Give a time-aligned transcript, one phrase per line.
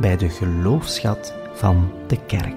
[0.00, 2.54] bij de geloofschat van de kerk.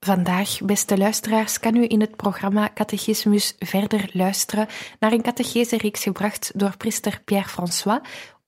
[0.00, 4.66] Vandaag, beste luisteraars, kan u in het programma Catechismus verder luisteren
[5.00, 8.00] naar een catechese-reeks gebracht door priester Pierre François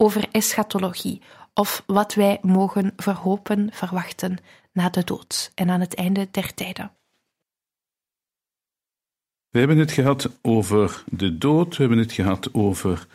[0.03, 1.21] over eschatologie,
[1.55, 4.39] of wat wij mogen verhopen, verwachten
[4.73, 6.93] na de dood en aan het einde der tijden.
[9.49, 13.07] We hebben het gehad over de dood, we hebben het gehad over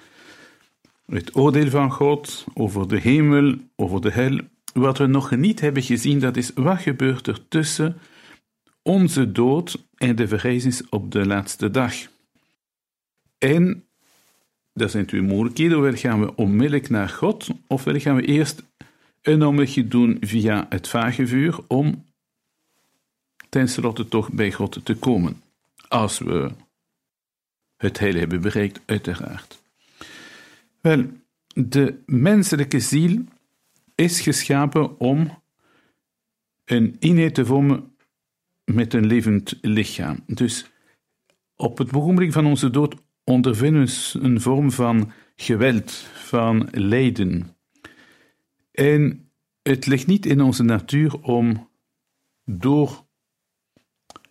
[1.05, 4.39] het oordeel van God, over de hemel, over de hel.
[4.73, 7.97] Wat we nog niet hebben gezien, dat is wat gebeurt er tussen
[8.81, 11.93] onze dood en de verrijzenis op de laatste dag.
[13.37, 13.84] En
[14.75, 15.77] dat zijn twee mogelijkheden.
[15.77, 18.63] Ofwel gaan we onmiddellijk naar God, ofwel gaan we eerst
[19.21, 22.05] een omwegje doen via het vagevuur om
[23.49, 25.41] tenslotte toch bij God te komen.
[25.87, 26.51] Als we
[27.77, 29.61] het heil hebben bereikt, uiteraard.
[30.81, 31.05] Wel,
[31.47, 33.23] de menselijke ziel
[33.95, 35.43] is geschapen om
[36.65, 37.95] een eenheid te vormen
[38.63, 40.23] met een levend lichaam.
[40.27, 40.65] Dus
[41.55, 47.55] op het ogenblik van onze dood ondervinden een vorm van geweld, van lijden.
[48.71, 49.29] En
[49.61, 51.69] het ligt niet in onze natuur om
[52.45, 53.05] door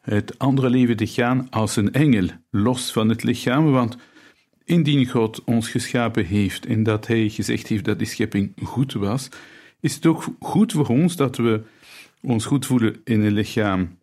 [0.00, 3.96] het andere leven te gaan als een engel, los van het lichaam, want
[4.64, 9.28] indien God ons geschapen heeft en dat Hij gezegd heeft dat die schepping goed was,
[9.80, 11.62] is het ook goed voor ons dat we
[12.20, 13.98] ons goed voelen in een lichaam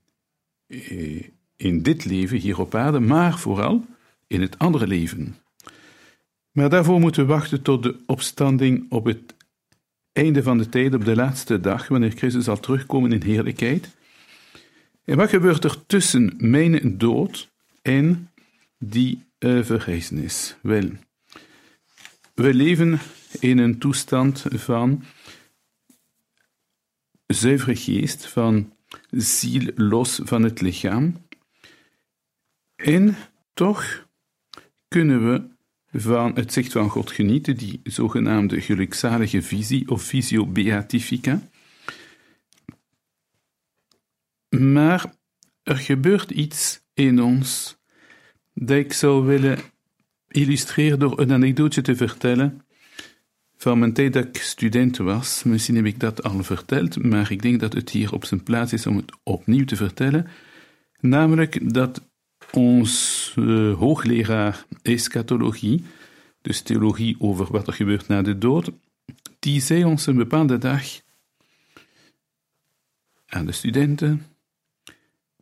[0.67, 1.23] eh,
[1.55, 3.85] in dit leven hier op aarde, maar vooral
[4.31, 5.35] in het andere leven.
[6.51, 9.35] Maar daarvoor moeten we wachten tot de opstanding op het
[10.11, 13.95] einde van de tijd, op de laatste dag, wanneer Christus zal terugkomen in heerlijkheid.
[15.03, 18.29] En wat gebeurt er tussen mijn dood en
[18.77, 19.69] die uh?
[20.61, 20.89] Wel,
[22.33, 22.99] we leven
[23.39, 25.03] in een toestand van
[27.25, 28.73] zuivere geest, van
[29.09, 31.25] ziel los van het lichaam.
[32.75, 33.15] En
[33.53, 34.09] toch
[34.91, 35.41] kunnen we
[35.99, 41.41] van het zicht van God genieten, die zogenaamde gelukzalige visie of visio beatifica.
[44.49, 45.13] Maar
[45.63, 47.77] er gebeurt iets in ons
[48.53, 49.59] dat ik zou willen
[50.27, 52.65] illustreren door een anekdote te vertellen
[53.57, 55.43] van mijn tijd dat ik student was.
[55.43, 58.73] Misschien heb ik dat al verteld, maar ik denk dat het hier op zijn plaats
[58.73, 60.27] is om het opnieuw te vertellen.
[60.99, 62.10] Namelijk dat
[62.51, 65.83] ons uh, hoogleraar eschatologie,
[66.41, 68.71] dus theologie over wat er gebeurt na de dood,
[69.39, 70.83] die zei ons een bepaalde dag
[73.25, 74.25] aan de studenten: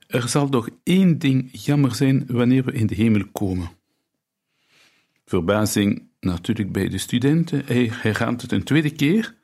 [0.08, 3.70] Er zal toch één ding jammer zijn wanneer we in de hemel komen.
[5.26, 7.66] Verbazing natuurlijk bij de studenten.
[7.66, 9.36] Hij herhaalt het een tweede keer.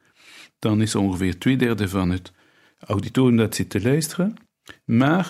[0.59, 2.31] Dan is ongeveer twee derde van het
[2.79, 4.35] auditorium dat zit te luisteren.
[4.85, 5.29] Maar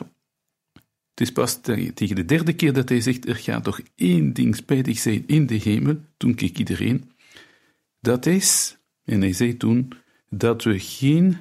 [1.15, 1.59] het is pas
[1.93, 5.45] tegen de derde keer dat hij zegt: Er gaat toch één ding spijtig zijn in
[5.45, 5.97] de hemel.
[6.17, 7.11] Toen keek iedereen.
[7.99, 9.93] Dat is, en hij zei toen,
[10.29, 11.37] dat we geen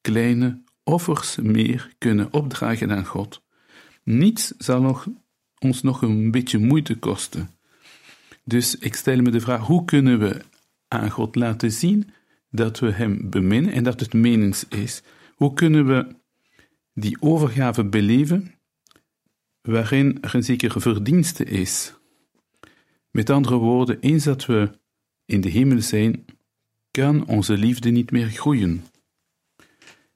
[0.00, 3.42] kleine offers meer kunnen opdragen aan God.
[4.04, 5.08] Niets zal nog,
[5.58, 7.50] ons nog een beetje moeite kosten.
[8.44, 10.40] Dus ik stel me de vraag: hoe kunnen we
[10.88, 12.10] aan God laten zien
[12.50, 15.02] dat we Hem beminnen en dat het menens is?
[15.34, 16.06] Hoe kunnen we
[16.94, 18.54] die overgave beleven
[19.62, 21.94] waarin er een zekere verdienste is?
[23.10, 24.70] Met andere woorden, eens dat we
[25.24, 26.24] in de hemel zijn,
[26.90, 28.84] kan onze liefde niet meer groeien.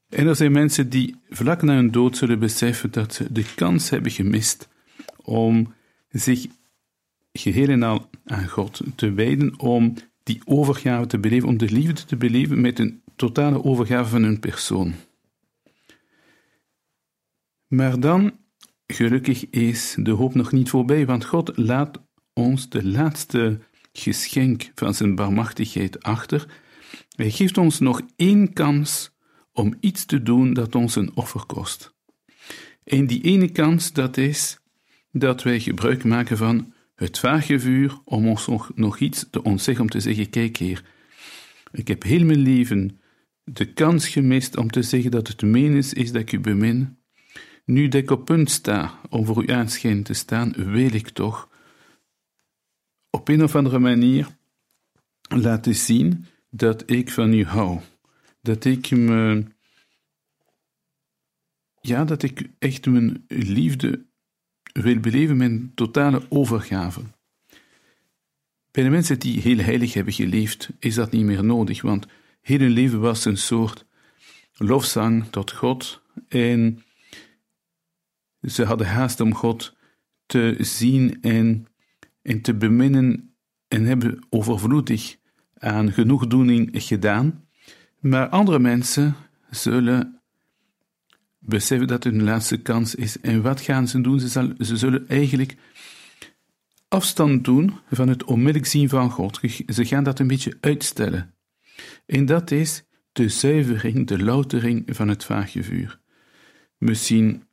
[0.08, 3.90] En er zijn mensen die vlak na hun dood zullen beseffen dat ze de kans
[3.90, 4.69] hebben gemist
[5.22, 5.75] om
[6.08, 6.46] zich
[7.32, 12.04] geheel en al aan God te wijden om die overgave te beleven, om de liefde
[12.04, 14.94] te beleven met een totale overgave van hun persoon.
[17.66, 18.32] Maar dan,
[18.87, 22.03] gelukkig is de hoop nog niet voorbij, want God laat
[22.33, 23.59] ons de laatste
[23.93, 26.47] geschenk van zijn barmachtigheid achter.
[27.17, 29.11] Hij geeft ons nog één kans
[29.53, 31.94] om iets te doen dat ons een offer kost.
[32.85, 34.59] En die ene kans, dat is
[35.12, 39.85] dat wij gebruik maken van het vage vuur om ons nog, iets te ons zeggen,
[39.85, 40.85] om te zeggen, kijk heer,
[41.73, 43.00] ik heb heel mijn leven
[43.44, 46.95] de kans gemist om te zeggen dat het menens is dat ik u bemin.
[47.67, 51.49] Nu dat ik op punt sta om voor u aanschijn te staan, wil ik toch
[53.11, 54.29] op een of andere manier
[55.29, 57.81] laten zien dat ik van u hou.
[58.41, 59.45] Dat ik me.
[61.81, 64.07] Ja, dat ik echt mijn liefde
[64.73, 67.01] wil beleven, mijn totale overgave.
[68.71, 72.07] Bij de mensen die heel heilig hebben geleefd, is dat niet meer nodig, want
[72.41, 73.87] heel hun leven was een soort
[74.55, 76.85] lofzang tot God en
[78.41, 79.77] ze hadden haast om God
[80.27, 81.67] te zien en,
[82.23, 83.35] en te beminnen
[83.69, 85.17] en hebben overvloedig
[85.55, 87.44] aan genoegdoening gedaan.
[88.00, 89.15] Maar andere mensen
[89.50, 90.21] zullen
[91.38, 93.21] beseffen dat het hun laatste kans is.
[93.21, 94.21] En wat gaan ze doen?
[94.21, 95.56] Ze, zal, ze zullen eigenlijk
[96.89, 99.41] afstand doen van het onmiddellijk zien van God.
[99.67, 101.35] Ze gaan dat een beetje uitstellen.
[102.06, 106.00] En dat is de zuivering, de loutering van het vage vuur.
[106.79, 107.45] Misschien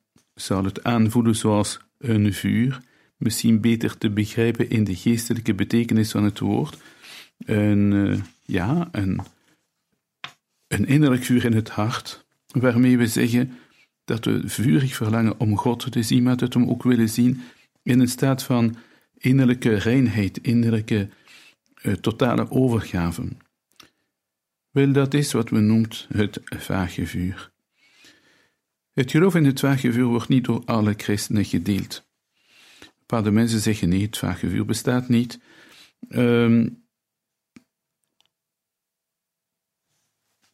[0.43, 2.79] zal het aanvoelen zoals een vuur,
[3.17, 6.77] misschien beter te begrijpen in de geestelijke betekenis van het woord.
[7.45, 9.19] Een, uh, ja, een,
[10.67, 13.51] een innerlijk vuur in het hart, waarmee we zeggen
[14.05, 17.41] dat we vurig verlangen om God te zien, maar dat we hem ook willen zien
[17.83, 18.75] in een staat van
[19.17, 21.09] innerlijke reinheid, innerlijke
[21.81, 23.27] uh, totale overgave.
[24.71, 27.52] Wel, dat is wat men noemt het vage vuur.
[28.93, 32.07] Het geloof in het vage vuur wordt niet door alle christenen gedeeld.
[32.99, 35.39] Bepaalde mensen zeggen nee, het vage vuur bestaat niet.
[36.09, 36.83] Um,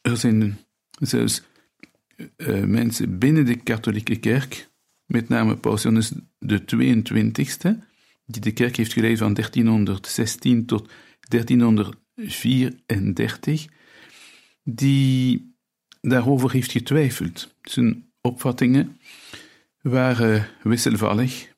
[0.02, 0.58] er zijn
[1.00, 1.42] zelfs
[2.38, 4.70] uh, mensen binnen de katholieke kerk,
[5.06, 5.82] met name Paus
[6.40, 7.70] de 22e,
[8.26, 10.92] die de kerk heeft geleid van 1316 tot
[11.28, 13.68] 1334,
[14.64, 15.56] die
[16.02, 17.56] daarover heeft getwijfeld.
[17.62, 19.00] Zijn opvattingen
[19.82, 21.54] waren wisselvallig.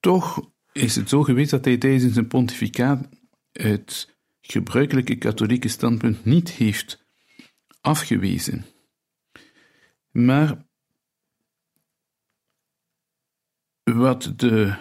[0.00, 3.08] Toch is het zo geweest dat hij tijdens zijn pontificaat
[3.52, 7.04] het gebruikelijke katholieke standpunt niet heeft
[7.80, 8.64] afgewezen.
[10.10, 10.66] Maar
[13.82, 14.74] wat de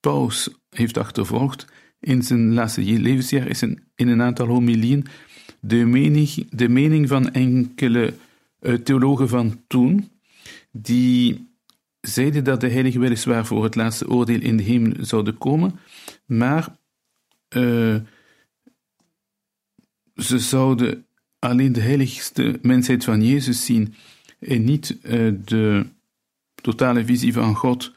[0.00, 1.66] paus heeft achtervolgd
[2.00, 5.06] in zijn laatste levensjaar is in een aantal homilieën
[5.60, 8.14] de mening, de mening van enkele
[8.60, 10.10] theologen van toen,
[10.70, 11.48] die
[12.00, 15.78] zeiden dat de heilige weliswaar voor het laatste oordeel in de hemel zouden komen,
[16.26, 16.76] maar
[17.56, 17.96] uh,
[20.14, 21.06] ze zouden
[21.38, 23.94] alleen de heiligste mensheid van Jezus zien
[24.38, 25.86] en niet uh, de
[26.54, 27.94] totale visie van God.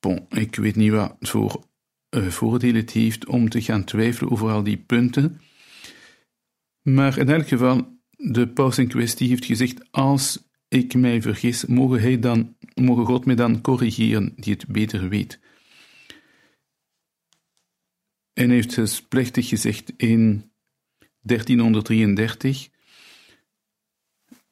[0.00, 1.66] Bon, ik weet niet wat voor
[2.10, 5.40] voordeel het heeft om te gaan twijfelen over al die punten.
[6.82, 12.00] Maar in elk geval, de paus in kwestie heeft gezegd: Als ik mij vergis, mogen,
[12.00, 15.38] hij dan, mogen God mij dan corrigeren, die het beter weet.
[18.32, 20.50] En heeft dus plechtig gezegd in
[21.20, 22.68] 1333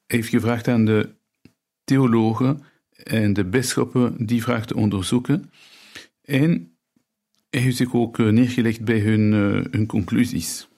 [0.07, 1.15] heeft gevraagd aan de
[1.85, 5.51] theologen en de bisschoppen die vraag te onderzoeken.
[6.23, 6.77] En
[7.51, 10.69] heeft zich ook eh, neergelegd bij hun, uh, hun conclusies.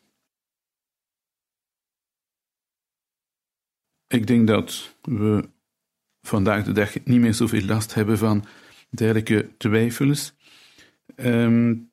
[4.09, 5.49] Ik denk dat we
[6.23, 8.45] vandaag de dag niet meer zoveel last hebben van
[8.91, 10.33] dergelijke twijfels.
[11.17, 11.91] Um,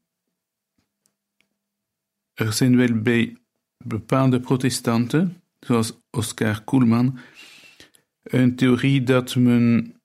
[2.33, 3.37] er zijn wel bij
[3.77, 7.19] bepaalde protestanten zoals Oscar Koelman,
[8.23, 9.95] een theorie dat men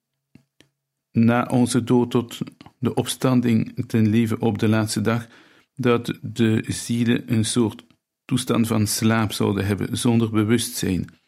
[1.11, 2.37] na onze dood tot
[2.77, 5.27] de opstanding ten leven op de laatste dag,
[5.75, 7.83] dat de zielen een soort
[8.25, 11.20] toestand van slaap zouden hebben, zonder bewustzijn.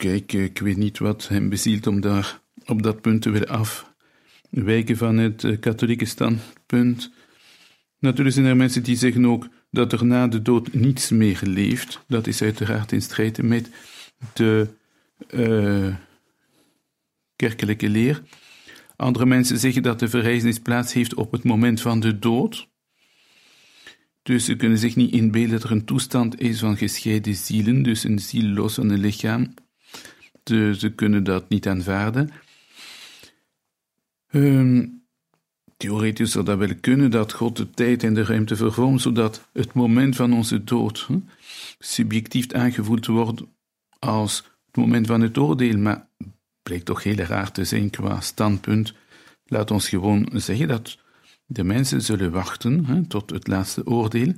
[0.00, 4.96] Kijk, ik weet niet wat hem bezielt om daar op dat punt te willen afwijken
[4.96, 7.12] van het eh, katholieke standpunt.
[7.98, 12.04] Natuurlijk zijn er mensen die zeggen ook dat er na de dood niets meer leeft.
[12.08, 13.70] Dat is uiteraard in strijd met
[14.32, 14.68] de
[15.30, 15.94] uh,
[17.36, 18.22] kerkelijke leer.
[18.96, 22.68] Andere mensen zeggen dat de verrijzenis plaats heeft op het moment van de dood.
[24.22, 28.04] Dus ze kunnen zich niet inbeelden dat er een toestand is van gescheiden zielen, dus
[28.04, 29.54] een ziel los van een lichaam.
[30.42, 32.30] De, ze kunnen dat niet aanvaarden.
[34.32, 35.02] Um,
[35.76, 39.72] theoretisch zou dat wel kunnen, dat God de tijd en de ruimte vervormt, zodat het
[39.72, 41.08] moment van onze dood
[41.78, 43.42] subjectief aangevoeld wordt
[43.98, 46.08] als het moment van het oordeel, maar
[46.62, 48.94] blijkt toch heel raar te zijn qua standpunt.
[49.44, 50.98] Laat ons gewoon zeggen dat
[51.46, 54.32] de mensen zullen wachten hè, tot het laatste oordeel,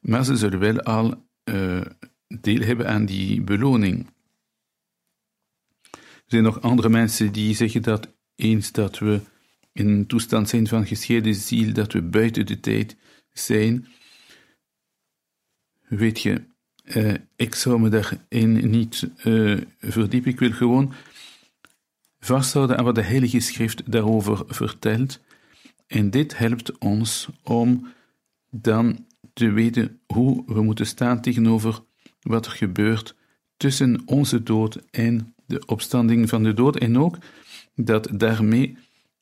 [0.00, 1.80] maar ze zullen wel al uh,
[2.40, 4.06] deel hebben aan die beloning.
[6.32, 9.20] Er zijn nog andere mensen die zeggen dat eens dat we
[9.72, 12.96] in een toestand zijn van gescheiden ziel, dat we buiten de tijd
[13.32, 13.86] zijn.
[15.88, 16.42] Weet je,
[16.84, 20.30] uh, ik zou me daarin niet uh, verdiepen.
[20.30, 20.92] Ik wil gewoon
[22.20, 25.20] vasthouden aan wat de Heilige Schrift daarover vertelt.
[25.86, 27.92] En dit helpt ons om
[28.50, 31.82] dan te weten hoe we moeten staan tegenover
[32.20, 33.14] wat er gebeurt
[33.56, 36.76] tussen onze dood en de opstanding van de dood.
[36.76, 37.18] En ook
[37.74, 38.76] dat daarmee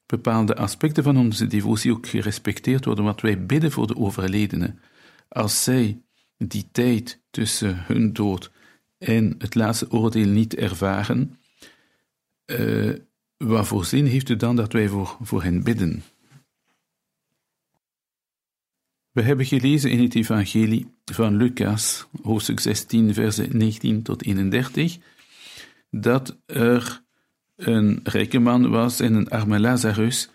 [0.06, 4.80] bepaalde aspecten van onze devotie ook gerespecteerd worden, wat wij bidden voor de overledenen.
[5.28, 6.02] Als zij
[6.36, 8.50] die tijd tussen hun dood
[8.98, 11.38] en het laatste oordeel niet ervaren,
[12.46, 12.94] uh,
[13.36, 16.02] wat voor zin heeft het dan dat wij voor, voor hen bidden?
[19.10, 24.98] We hebben gelezen in het Evangelie van Lucas, hoofdstuk 16, versen 19 tot 31,
[25.90, 27.02] dat er
[27.56, 30.28] een rijke man was en een arme Lazarus,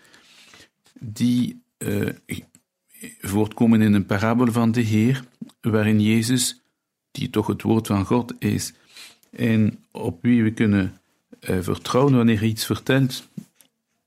[1.00, 2.08] die uh,
[3.20, 5.24] voortkomen in een parabel van de Heer,
[5.60, 6.62] waarin Jezus,
[7.10, 8.72] die toch het woord van God is,
[9.30, 11.00] en op wie we kunnen
[11.40, 13.28] uh, vertrouwen wanneer hij iets vertelt,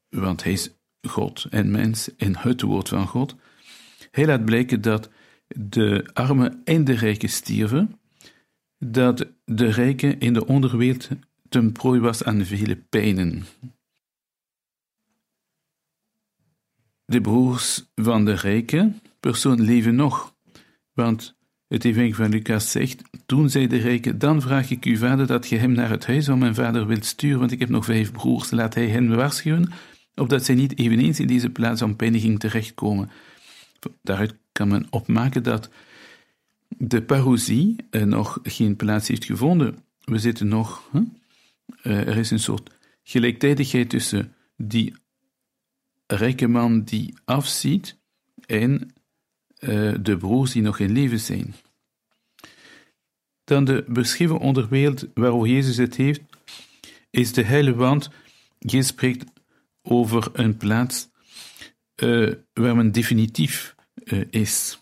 [0.10, 0.70] want hij is
[1.02, 3.36] God en mens en het woord van God,
[4.12, 5.10] hij laat blijken dat
[5.48, 8.00] de armen en de rijken stierven,
[8.78, 11.10] dat de rijke in de onderwereld
[11.50, 13.46] ten prooi was aan vele pijnen.
[17.06, 20.36] De broers van de rijke persoon leven nog,
[20.94, 21.38] want
[21.68, 25.48] het evangelie van Lucas zegt, toen zei de rijke, dan vraag ik uw vader dat
[25.48, 28.12] je hem naar het huis van mijn vader wilt sturen, want ik heb nog vijf
[28.12, 29.72] broers, laat hij hen waarschuwen,
[30.16, 33.10] opdat zij niet eveneens in deze plaats van pijniging terechtkomen.
[34.02, 35.70] Daaruit kan men opmaken dat
[36.68, 39.78] de parousie nog geen plaats heeft gevonden.
[40.04, 41.02] We zitten nog eh,
[41.82, 42.70] er is een soort
[43.04, 44.96] gelijktijdigheid tussen die
[46.08, 47.98] rijke man die afziet
[48.46, 48.94] en
[49.60, 51.56] uh, de broers die nog in leven zijn.
[53.44, 56.22] Dan de beschreven onderwereld waarover Jezus het heeft,
[57.10, 58.10] is de hele wand.
[58.60, 59.32] Je spreekt
[59.82, 61.10] over een plaats
[61.96, 63.76] uh, waar men definitief
[64.30, 64.80] is.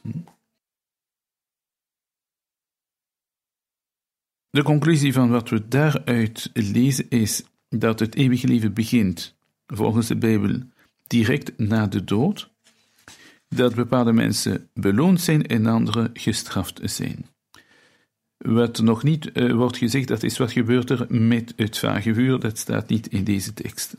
[4.58, 9.38] De conclusie van wat we daaruit lezen is dat het eeuwige leven begint,
[9.68, 10.60] volgens de Bijbel,
[11.08, 12.50] direct na de dood,
[13.50, 17.26] dat bepaalde mensen beloond zijn en anderen gestraft zijn.
[18.38, 22.40] Wat nog niet uh, wordt gezegd, dat is wat gebeurt er met het vage vuur,
[22.40, 23.96] dat staat niet in deze tekst.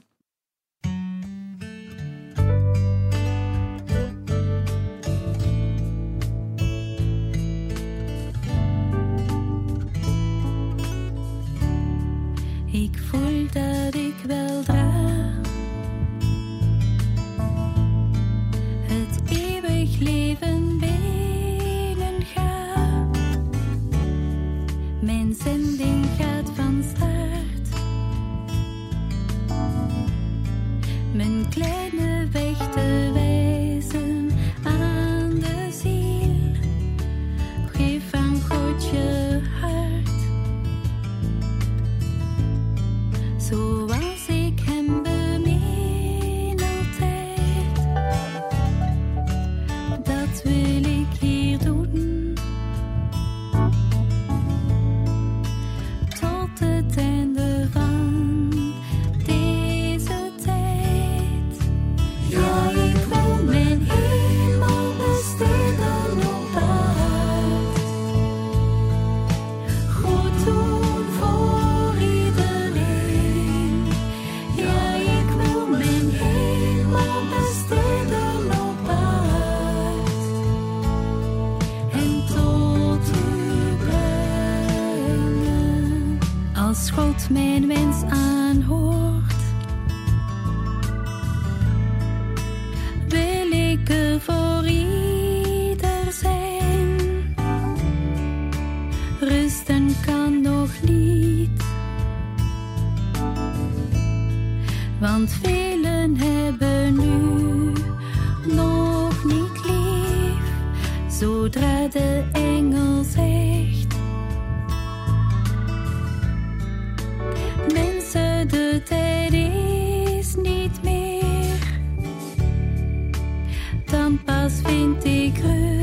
[124.49, 125.78] Wat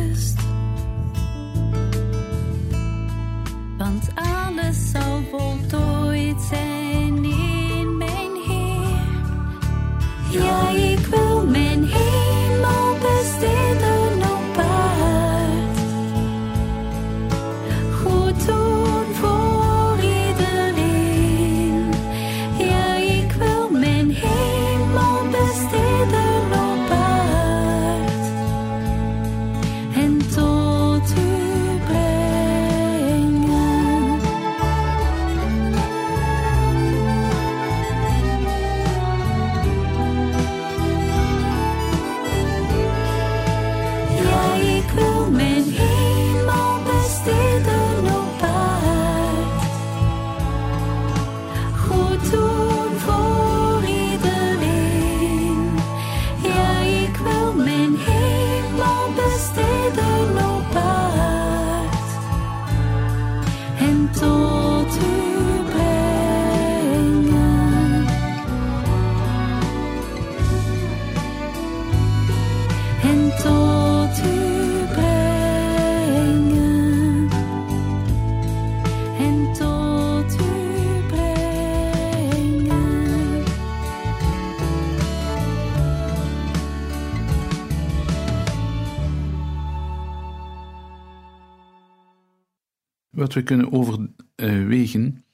[93.35, 95.25] we kunnen overwegen,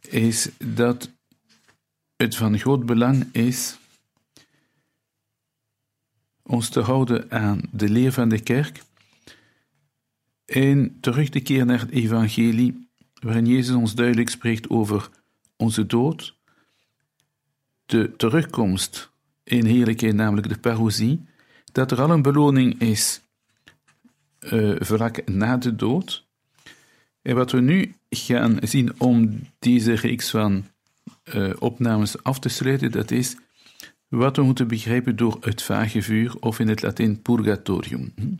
[0.00, 1.10] is dat
[2.16, 3.78] het van groot belang is
[6.42, 8.82] ons te houden aan de leer van de kerk
[10.44, 12.88] en terug te keren naar het evangelie,
[13.20, 15.10] waarin Jezus ons duidelijk spreekt over
[15.56, 16.34] onze dood,
[17.86, 19.10] de terugkomst
[19.44, 21.26] in heerlijkheid, namelijk de parousie,
[21.72, 23.20] dat er al een beloning is
[24.40, 26.25] uh, vlak na de dood,
[27.26, 30.64] en wat we nu gaan zien om deze reeks van
[31.34, 33.36] uh, opnames af te sluiten, dat is
[34.08, 38.12] wat we moeten begrijpen door het vage vuur, of in het Latijn purgatorium.
[38.16, 38.34] Hm?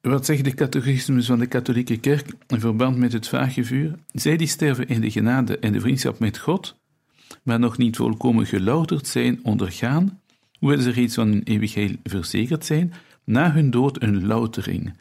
[0.00, 3.98] Wat zegt de catechismus van de katholieke kerk in verband met het vage vuur?
[4.12, 6.76] Zij die sterven in de genade en de vriendschap met God,
[7.42, 10.20] maar nog niet volkomen gelouterd zijn, ondergaan,
[10.58, 12.92] hoewel ze reeds van hun eeuwigheid verzekerd zijn,
[13.24, 14.92] na hun dood een loutering,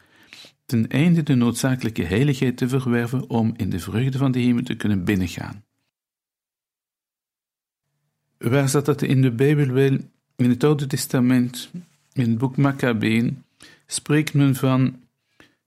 [0.72, 4.76] ten einde de noodzakelijke heiligheid te verwerven om in de vreugde van de hemel te
[4.76, 5.64] kunnen binnengaan.
[8.38, 9.98] Waar staat dat in de Bijbel wel?
[10.36, 11.72] In het Oude Testament,
[12.14, 13.44] in het boek Maccabeen,
[13.86, 15.00] spreekt men van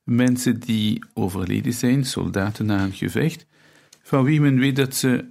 [0.03, 3.47] mensen die overleden zijn, soldaten na een gevecht,
[4.03, 5.25] van wie men weet dat ze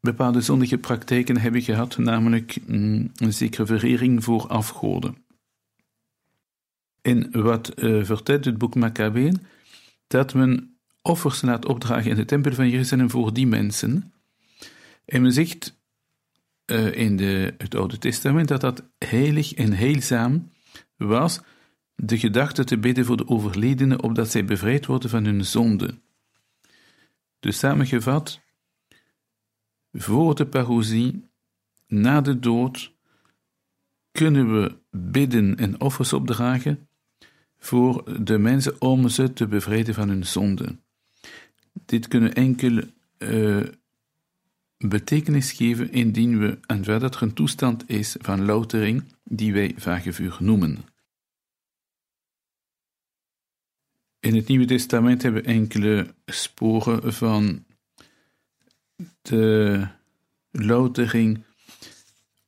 [0.00, 5.16] bepaalde zondige praktijken hebben gehad, namelijk mm, een zekere verering voor afgoden.
[7.02, 9.46] En wat uh, vertelt het boek Maccabeen?
[10.06, 14.12] Dat men offers laat opdragen in de tempel van Jeruzalem voor die mensen.
[15.04, 15.80] En men zegt
[16.66, 20.50] uh, in de, het Oude Testament dat dat heilig en heilzaam
[20.96, 21.40] was,
[21.94, 26.00] de gedachte te bidden voor de overledenen, opdat zij bevrijd worden van hun zonde.
[27.40, 28.40] Dus samengevat,
[29.92, 31.28] voor de parousie,
[31.86, 32.92] na de dood,
[34.12, 36.88] kunnen we bidden en offers opdragen
[37.62, 40.76] voor de mensen om ze te bevrijden van hun zonde.
[41.72, 42.82] Dit kunnen enkel
[43.18, 43.66] uh,
[44.78, 50.36] betekenis geven indien we aanvaarden dat er een toestand is van loutering die wij vagevuur
[50.40, 50.84] noemen.
[54.20, 57.64] In het Nieuwe Testament hebben we enkele sporen van
[59.22, 59.86] de
[60.50, 61.44] loutering,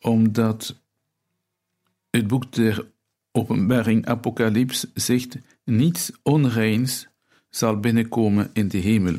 [0.01, 0.83] omdat
[2.11, 2.93] het boek der
[3.37, 7.09] Openbaring Apocalyps zegt: niets onreins
[7.51, 9.19] zal binnenkomen in de hemel.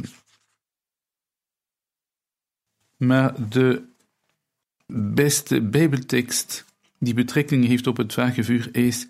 [2.97, 3.83] Maar de
[4.87, 6.65] beste Bijbeltekst
[6.97, 9.07] die betrekking heeft op het vage vuur is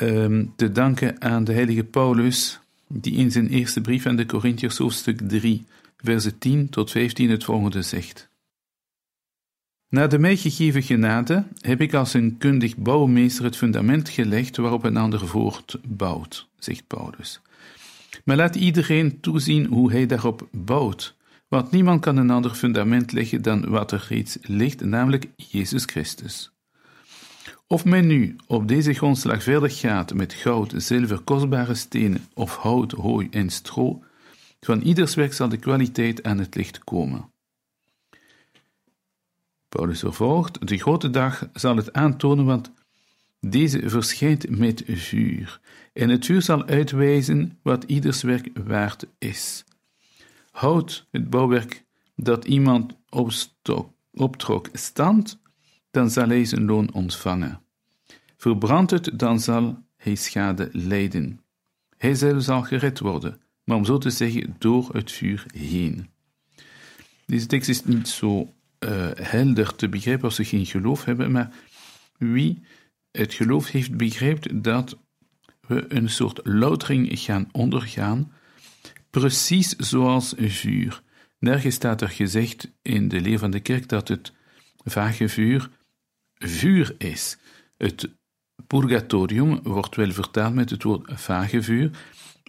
[0.00, 4.78] um, te danken aan de heilige Paulus, die in zijn eerste brief aan de Corinthiërs
[4.78, 5.64] hoofdstuk 3,
[5.96, 8.27] versen 10 tot 15 het volgende zegt.
[9.90, 14.84] Na de mij gegeven genade heb ik als een kundig bouwmeester het fundament gelegd waarop
[14.84, 17.40] een ander voortbouwt, zegt Paulus.
[18.24, 21.16] Maar laat iedereen toezien hoe hij daarop bouwt,
[21.48, 26.50] want niemand kan een ander fundament leggen dan wat er reeds ligt, namelijk Jezus Christus.
[27.66, 32.92] Of men nu op deze grondslag verder gaat met goud, zilver, kostbare stenen of hout,
[32.92, 34.02] hooi en stro,
[34.60, 37.30] van ieders werk zal de kwaliteit aan het licht komen.
[39.68, 42.72] Paulus vervolgt, de grote dag zal het aantonen, want
[43.40, 45.60] deze verschijnt met vuur,
[45.92, 49.64] en het vuur zal uitwijzen wat ieders werk waard is.
[50.50, 51.84] Houd het bouwwerk
[52.16, 55.40] dat iemand opstok, optrok stand,
[55.90, 57.62] dan zal hij zijn loon ontvangen.
[58.36, 61.40] Verbrand het, dan zal hij schade lijden.
[61.96, 66.10] Hij zelf zal gered worden, maar om zo te zeggen, door het vuur heen.
[67.26, 68.52] Deze tekst is niet zo
[68.84, 71.50] uh, helder te begrijpen als ze geen geloof hebben, maar
[72.18, 72.62] wie
[73.10, 74.98] het geloof heeft, begrijpt dat
[75.60, 78.32] we een soort loutering gaan ondergaan,
[79.10, 81.02] precies zoals vuur.
[81.38, 84.32] Nergens staat er gezegd in de leer van de kerk dat het
[84.84, 85.70] vage vuur
[86.38, 87.38] vuur is.
[87.76, 88.10] Het
[88.66, 91.90] purgatorium wordt wel vertaald met het woord vage vuur,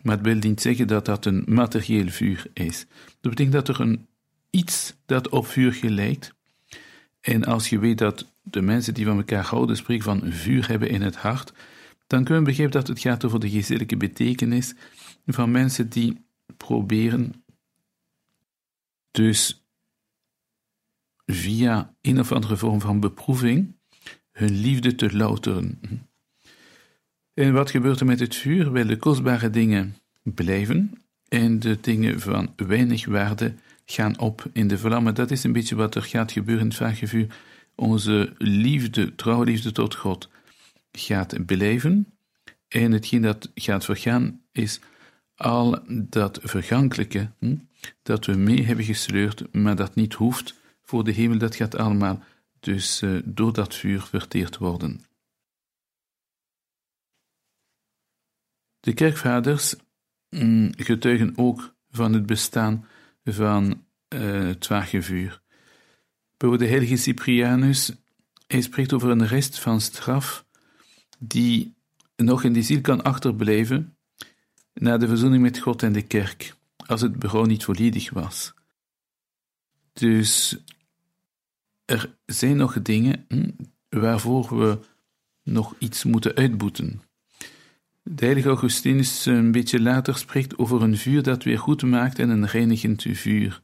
[0.01, 2.85] maar het wil niet zeggen dat dat een materieel vuur is.
[3.21, 4.07] Dat betekent dat er een
[4.49, 6.33] iets dat op vuur gelijkt.
[7.21, 10.89] En als je weet dat de mensen die van elkaar houden spreken van vuur hebben
[10.89, 11.53] in het hart,
[12.07, 14.73] dan kunnen we begrijpen dat het gaat over de geestelijke betekenis
[15.25, 16.25] van mensen die
[16.57, 17.43] proberen
[19.11, 19.63] dus
[21.25, 23.75] via een of andere vorm van beproeving
[24.31, 25.79] hun liefde te louteren.
[27.33, 28.71] En wat gebeurt er met het vuur?
[28.71, 33.55] Wel, de kostbare dingen blijven en de dingen van weinig waarde
[33.91, 35.15] gaan op in de vlammen.
[35.15, 37.35] Dat is een beetje wat er gaat gebeuren in het vage vuur.
[37.75, 40.29] Onze liefde, trouwe liefde tot God,
[40.91, 42.13] gaat blijven.
[42.67, 44.79] En hetgeen dat gaat vergaan, is
[45.35, 47.55] al dat vergankelijke hm,
[48.01, 52.23] dat we mee hebben gesleurd, maar dat niet hoeft voor de hemel, dat gaat allemaal
[52.59, 55.01] dus uh, door dat vuur verteerd worden.
[58.79, 59.75] De kerkvaders
[60.29, 62.85] mm, getuigen ook van het bestaan
[63.23, 65.41] van uh, het vagevuur.
[66.37, 67.91] Bijvoorbeeld de heilige Cyprianus,
[68.47, 70.45] hij spreekt over een rest van straf
[71.19, 71.73] die
[72.15, 73.97] nog in die ziel kan achterblijven
[74.73, 78.53] na de verzoening met God en de kerk, als het berouw niet volledig was.
[79.93, 80.57] Dus
[81.85, 83.49] er zijn nog dingen hm,
[83.89, 84.79] waarvoor we
[85.43, 87.01] nog iets moeten uitboeten.
[88.03, 92.29] De heilige Augustinus een beetje later spreekt over een vuur dat weer goed maakt en
[92.29, 93.61] een reinigend vuur.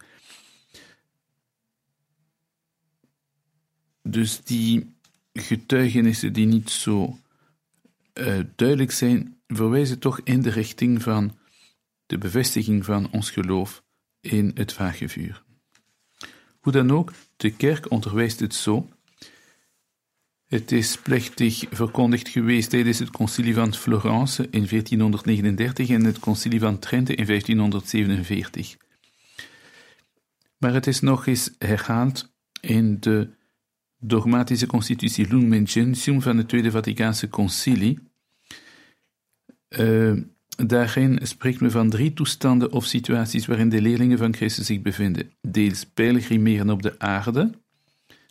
[4.01, 4.95] Dus die
[5.33, 7.19] getuigenissen die niet zo
[8.13, 11.37] uh, duidelijk zijn, verwijzen toch in de richting van
[12.05, 13.83] de bevestiging van ons geloof
[14.21, 15.43] in het vage vuur.
[16.59, 18.89] Hoe dan ook, de kerk onderwijst het zo.
[20.55, 26.59] Het is plechtig verkondigd geweest tijdens het concilie van Florence in 1439 en het concilie
[26.59, 28.77] van Trente in 1547.
[30.57, 33.29] Maar het is nog eens herhaald in de
[33.97, 37.99] dogmatische constitutie Lumen Gentium van het Tweede Vaticaanse Concilie.
[39.69, 40.13] Uh,
[40.67, 45.31] daarin spreekt men van drie toestanden of situaties waarin de leerlingen van Christus zich bevinden.
[45.41, 47.63] Deels pelgrimeren op de aarde,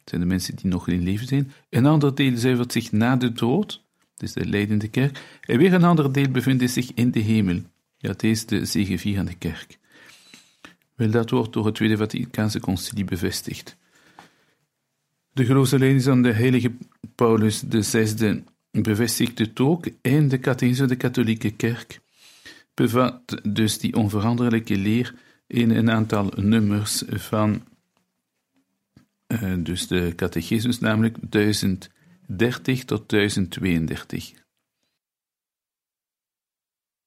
[0.04, 1.52] dat zijn de mensen die nog in leven zijn.
[1.70, 3.84] Een ander deel zuivert zich na de dood,
[4.16, 5.38] dus de leidende kerk.
[5.40, 7.62] En weer een ander deel bevindt zich in de hemel.
[7.98, 9.78] Ja, het is de zegevierende kerk.
[10.94, 13.76] Wel, dat wordt door het Tweede Vaticaanse Concilie bevestigd.
[15.32, 16.72] De geloofsleiding van de heilige
[17.14, 22.02] Paulus VI bevestigt het ook en de catechisme de katholieke kerk
[22.74, 25.14] bevat dus die onveranderlijke leer
[25.46, 27.62] in een aantal nummers van
[29.26, 34.32] uh, dus de catechismus, namelijk 1030 tot 1032.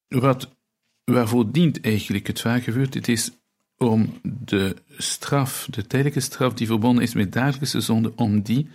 [0.07, 0.55] Wat,
[1.03, 2.87] waarvoor dient eigenlijk het vagevuur?
[2.89, 3.31] Het is
[3.77, 8.69] om de straf, de tijdelijke straf die verbonden is met dagelijkse zonde, om die,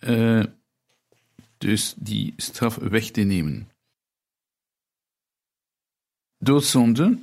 [0.00, 0.44] uh,
[1.58, 3.70] dus die straf weg te nemen.
[6.38, 7.18] Doodzonde,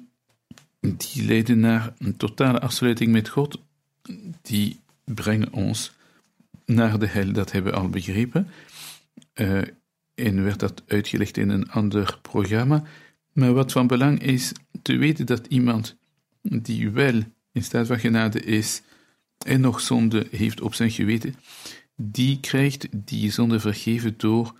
[0.79, 3.59] die leiden naar een totale afsluiting met God,
[4.41, 5.93] die brengen ons
[6.65, 8.47] naar de hel, dat hebben we al begrepen.
[9.35, 9.61] Uh,
[10.15, 12.83] en werd dat uitgelegd in een ander programma.
[13.31, 15.95] Maar wat van belang is te weten dat iemand
[16.41, 18.81] die wel in staat van genade is
[19.45, 21.35] en nog zonde heeft op zijn geweten,
[21.95, 24.57] die krijgt die zonde vergeven door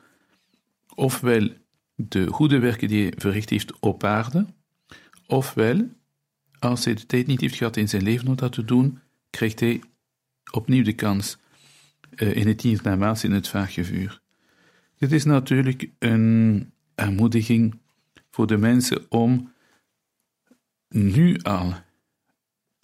[0.96, 1.50] ofwel
[1.96, 4.46] de goede werken die hij verricht heeft op aarde,
[5.28, 5.90] ofwel,
[6.60, 9.60] als hij de tijd niet heeft gehad in zijn leven om dat te doen, krijgt
[9.60, 9.82] hij
[10.52, 11.38] opnieuw de kans
[12.16, 14.22] uh, in het hiernamaals in het vaagje vuur.
[14.98, 17.80] Dit is natuurlijk een aanmoediging
[18.30, 19.54] voor de mensen om
[20.90, 21.74] nu al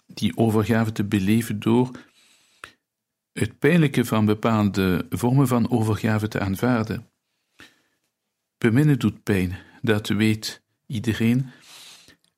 [0.06, 1.90] die overgave te beleven door
[3.32, 7.10] het pijnlijke van bepaalde vormen van overgave te aanvaarden.
[8.58, 11.50] Beminnen doet pijn, dat weet iedereen.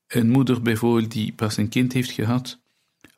[0.07, 2.62] Een moeder bijvoorbeeld die pas een kind heeft gehad,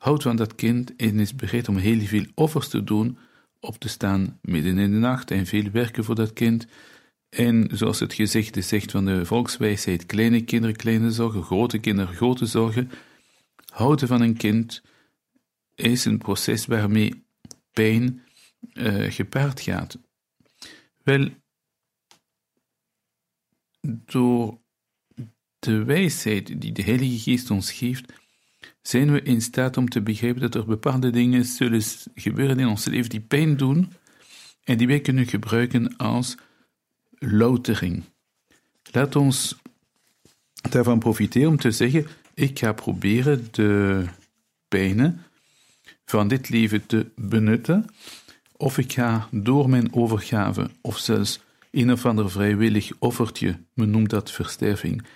[0.05, 3.19] houdt van dat kind en is bereid om heel veel offers te doen,
[3.61, 6.67] op te staan midden in de nacht en veel werken voor dat kind.
[7.29, 12.47] En zoals het gezegde zegt van de volkswijsheid, kleine kinderen kleine zorgen, grote kinderen grote
[12.47, 12.91] zorgen.
[13.73, 14.83] Houden van een kind
[15.75, 17.25] is een proces waarmee
[17.73, 18.23] pijn
[18.73, 19.99] uh, gepaard gaat.
[21.03, 21.29] Wel,
[23.81, 24.59] door
[25.59, 28.13] de wijsheid die de Heilige Geest ons geeft,
[28.89, 31.83] zijn we in staat om te begrijpen dat er bepaalde dingen zullen
[32.15, 33.93] gebeuren in ons leven die pijn doen
[34.65, 36.37] en die wij kunnen gebruiken als
[37.19, 38.05] loutering.
[38.93, 39.57] Laat ons
[40.71, 44.05] daarvan profiteren om te zeggen: ik ga proberen de
[44.69, 45.23] pijnen
[46.05, 47.87] van dit leven te benutten,
[48.57, 54.11] of ik ga door mijn overgave, of zelfs een of ander vrijwillig offertje, men noemt
[54.11, 55.07] dat versterving,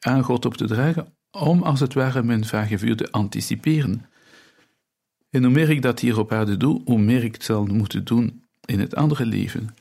[0.00, 4.06] aan God op te dragen, om als het ware mijn vagevuur te anticiperen.
[5.30, 8.04] En hoe meer ik dat hier op aarde doe, hoe meer ik het zal moeten
[8.04, 9.74] doen in het andere leven.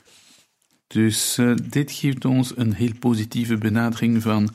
[0.87, 4.49] Dus uh, dit geeft ons een heel positieve benadering van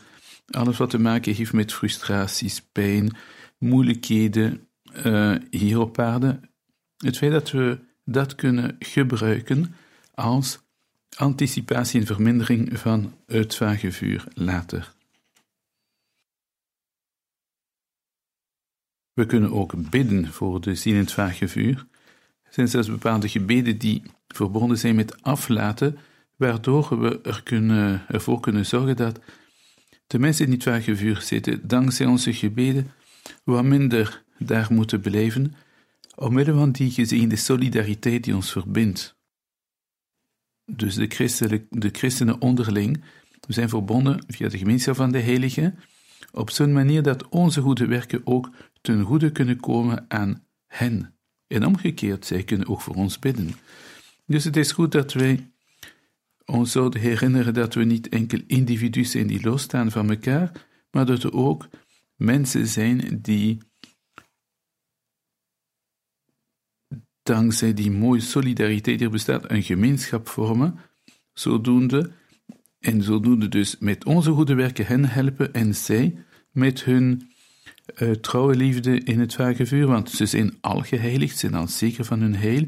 [0.50, 3.16] alles wat te maken heeft met frustraties, pijn,
[3.58, 4.68] moeilijkheden
[5.06, 6.40] uh, hier op aarde.
[6.96, 9.74] Het feit dat we dat kunnen gebruiken
[10.14, 10.58] als
[11.16, 14.94] anticipatie en vermindering van het vagevuur later.
[19.12, 21.86] We kunnen ook bidden voor de ziel in het vagevuur.
[22.42, 25.98] Er zijn zelfs bepaalde gebeden die verbonden zijn met aflaten
[26.36, 29.20] waardoor we er kunnen, ervoor kunnen zorgen dat
[30.06, 32.92] de mensen die in het vuur zitten, dankzij onze gebeden,
[33.44, 35.54] wat minder daar moeten beleven,
[36.14, 39.18] omwille van die gezegende solidariteit die ons verbindt.
[40.64, 43.04] Dus de, de christenen onderling
[43.48, 45.78] zijn verbonden via de gemeenschap van de heiligen,
[46.32, 51.14] op zo'n manier dat onze goede werken ook ten goede kunnen komen aan hen.
[51.46, 53.54] En omgekeerd, zij kunnen ook voor ons bidden.
[54.26, 55.50] Dus het is goed dat wij
[56.44, 61.22] ons zouden herinneren dat we niet enkel individuen zijn die losstaan van elkaar, maar dat
[61.22, 61.68] we ook
[62.16, 63.58] mensen zijn die
[67.22, 70.78] dankzij die mooie solidariteit die er bestaat, een gemeenschap vormen,
[71.32, 72.12] zodoende,
[72.80, 77.30] en zodoende dus met onze goede werken hen helpen en zij met hun
[77.98, 82.04] uh, trouwe liefde in het vage vuur, want ze zijn al geheiligd, zijn al zeker
[82.04, 82.66] van hun heil,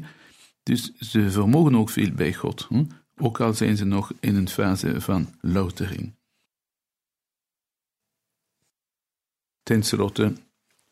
[0.63, 2.67] dus ze vermogen ook veel bij God.
[3.15, 6.13] Ook al zijn ze nog in een fase van loutering.
[9.63, 10.33] Ten slotte,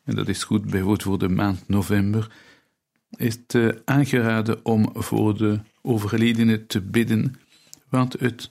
[0.04, 2.30] en dat is goed bijvoorbeeld voor de maand november,
[3.10, 7.34] is het eh, aangeraden om voor de overledenen te bidden,
[7.88, 8.50] want het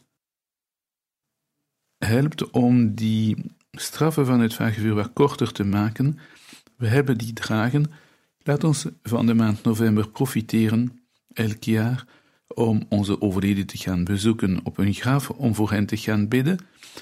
[2.05, 3.35] helpt om die
[3.71, 6.19] straffen van het vagevuur wat korter te maken.
[6.77, 7.91] We hebben die dragen.
[8.43, 11.01] Laat ons van de maand november profiteren,
[11.33, 12.05] elk jaar,
[12.47, 16.57] om onze overleden te gaan bezoeken op hun graf, om voor hen te gaan bidden.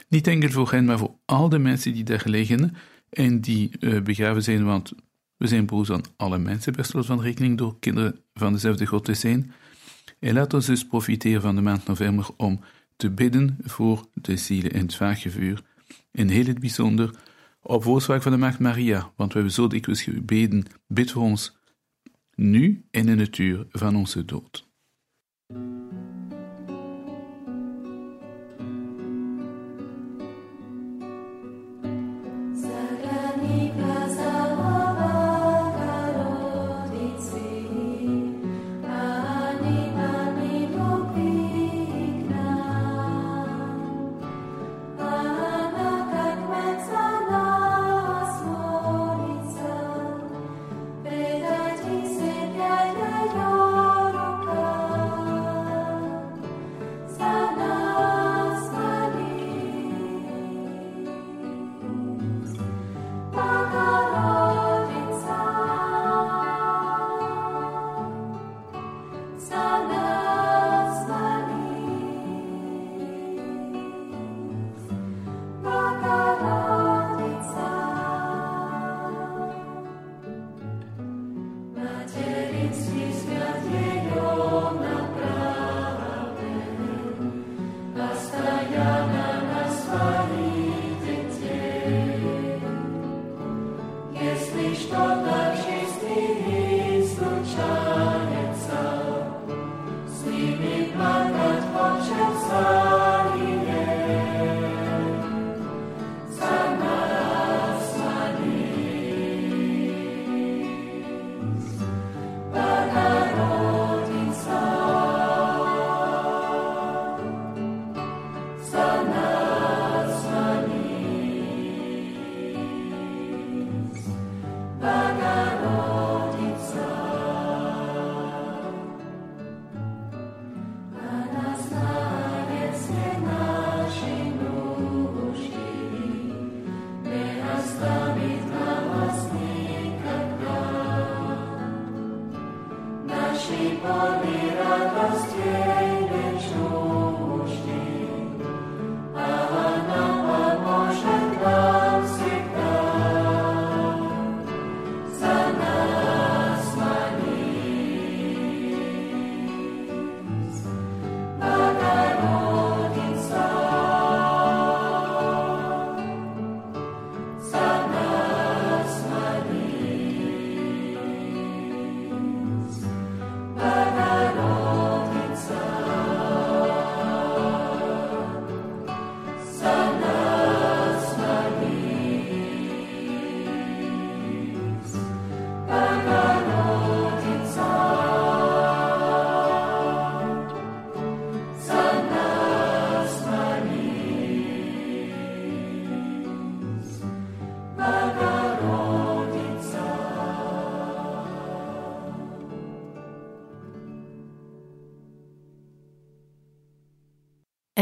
[0.07, 2.75] Niet enkel voor hen, maar voor al de mensen die daar liggen
[3.09, 4.93] en die uh, begraven zijn, want
[5.37, 9.05] we zijn broers aan alle mensen, per slot van rekening, door kinderen van dezelfde God
[9.05, 9.51] te zijn.
[10.19, 12.59] En laat ons dus profiteren van de maand november om
[12.99, 15.63] te bidden voor de zielen in het vagevuur.
[16.11, 17.15] In heel het bijzonder
[17.61, 21.57] op voorspraak van de Maagd Maria, want we hebben zo dikwijls gebeden, bid voor ons,
[22.35, 24.67] nu en in het uur van onze dood.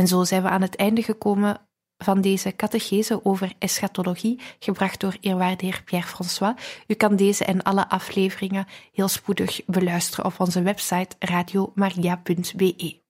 [0.08, 1.58] En zo zijn we aan het einde gekomen
[1.98, 6.84] van deze catechese over eschatologie, gebracht door eerwaarde heer Pierre-François.
[6.88, 13.07] U kan deze en alle afleveringen heel spoedig beluisteren op onze website radiomaria.be.